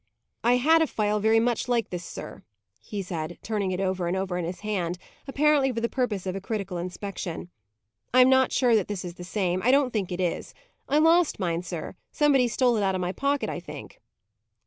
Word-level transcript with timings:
"I 0.43 0.55
had 0.57 0.81
a 0.81 0.87
phial 0.87 1.19
very 1.19 1.39
much 1.39 1.67
like 1.67 1.91
this, 1.91 2.03
sir," 2.03 2.41
turning 3.43 3.69
it 3.69 3.79
over 3.79 4.07
and 4.07 4.17
over 4.17 4.35
in 4.35 4.45
his 4.45 4.61
hand, 4.61 4.97
apparently 5.27 5.71
for 5.71 5.79
the 5.79 5.87
purpose 5.87 6.25
of 6.25 6.35
a 6.35 6.41
critical 6.41 6.79
inspection. 6.79 7.51
"I 8.11 8.21
am 8.21 8.27
not 8.29 8.51
sure 8.51 8.75
that 8.75 8.87
this 8.87 9.05
is 9.05 9.13
the 9.13 9.23
same; 9.23 9.61
I 9.63 9.69
don't 9.69 9.93
think 9.93 10.11
it 10.11 10.19
is. 10.19 10.55
I 10.89 10.97
lost 10.97 11.39
mine, 11.39 11.61
sir: 11.61 11.93
somebody 12.11 12.47
stole 12.47 12.77
it 12.77 12.83
out 12.83 12.95
of 12.95 13.01
my 13.01 13.11
pocket, 13.11 13.47
I 13.47 13.59
think." 13.59 14.01